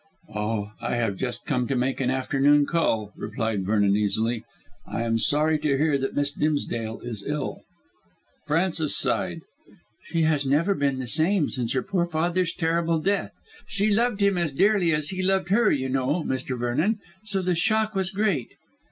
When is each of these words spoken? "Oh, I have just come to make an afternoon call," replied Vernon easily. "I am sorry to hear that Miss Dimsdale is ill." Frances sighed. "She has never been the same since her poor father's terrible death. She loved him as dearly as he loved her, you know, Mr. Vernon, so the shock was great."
"Oh, 0.33 0.71
I 0.81 0.95
have 0.95 1.15
just 1.15 1.45
come 1.45 1.67
to 1.67 1.75
make 1.75 2.01
an 2.01 2.09
afternoon 2.09 2.65
call," 2.65 3.13
replied 3.15 3.67
Vernon 3.67 3.95
easily. 3.95 4.43
"I 4.87 5.03
am 5.03 5.19
sorry 5.19 5.59
to 5.59 5.77
hear 5.77 5.95
that 5.99 6.15
Miss 6.15 6.31
Dimsdale 6.31 7.01
is 7.01 7.23
ill." 7.23 7.61
Frances 8.47 8.97
sighed. 8.97 9.41
"She 10.05 10.23
has 10.23 10.43
never 10.43 10.73
been 10.73 10.97
the 10.97 11.07
same 11.07 11.49
since 11.49 11.73
her 11.73 11.83
poor 11.83 12.07
father's 12.07 12.55
terrible 12.55 12.97
death. 12.99 13.33
She 13.67 13.91
loved 13.91 14.21
him 14.23 14.39
as 14.39 14.53
dearly 14.53 14.91
as 14.91 15.09
he 15.09 15.21
loved 15.21 15.49
her, 15.49 15.69
you 15.69 15.87
know, 15.87 16.23
Mr. 16.23 16.57
Vernon, 16.57 16.97
so 17.23 17.43
the 17.43 17.53
shock 17.53 17.93
was 17.93 18.09
great." 18.09 18.55